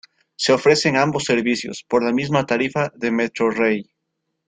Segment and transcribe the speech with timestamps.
[0.35, 3.83] Se ofrecen ambos servicios por la misma tarifa de Metrorrey.